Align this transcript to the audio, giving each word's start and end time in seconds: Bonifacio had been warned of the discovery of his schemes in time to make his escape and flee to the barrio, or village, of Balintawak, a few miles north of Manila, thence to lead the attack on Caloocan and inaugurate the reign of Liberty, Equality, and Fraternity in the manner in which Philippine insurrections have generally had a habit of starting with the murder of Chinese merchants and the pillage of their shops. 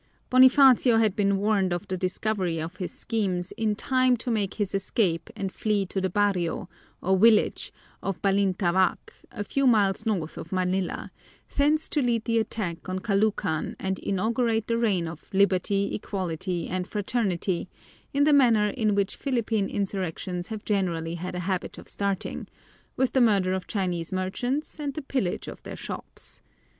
Bonifacio 0.31 0.97
had 0.97 1.15
been 1.15 1.37
warned 1.37 1.71
of 1.71 1.87
the 1.87 1.95
discovery 1.95 2.57
of 2.59 2.77
his 2.77 2.91
schemes 2.91 3.51
in 3.51 3.75
time 3.75 4.17
to 4.17 4.31
make 4.31 4.55
his 4.55 4.73
escape 4.73 5.29
and 5.35 5.51
flee 5.51 5.85
to 5.85 6.01
the 6.01 6.09
barrio, 6.09 6.67
or 7.03 7.15
village, 7.19 7.71
of 8.01 8.19
Balintawak, 8.23 9.13
a 9.31 9.43
few 9.43 9.67
miles 9.67 10.03
north 10.03 10.39
of 10.39 10.51
Manila, 10.51 11.11
thence 11.55 11.87
to 11.89 12.01
lead 12.01 12.25
the 12.25 12.39
attack 12.39 12.89
on 12.89 12.97
Caloocan 12.97 13.75
and 13.79 13.99
inaugurate 13.99 14.65
the 14.65 14.79
reign 14.79 15.07
of 15.07 15.31
Liberty, 15.35 15.93
Equality, 15.93 16.67
and 16.67 16.87
Fraternity 16.87 17.69
in 18.11 18.23
the 18.23 18.33
manner 18.33 18.69
in 18.69 18.95
which 18.95 19.15
Philippine 19.15 19.69
insurrections 19.69 20.47
have 20.47 20.65
generally 20.65 21.13
had 21.13 21.35
a 21.35 21.41
habit 21.41 21.77
of 21.77 21.87
starting 21.87 22.47
with 22.97 23.13
the 23.13 23.21
murder 23.21 23.53
of 23.53 23.67
Chinese 23.67 24.11
merchants 24.11 24.79
and 24.79 24.95
the 24.95 25.03
pillage 25.03 25.47
of 25.47 25.61
their 25.61 25.75
shops. 25.77 26.41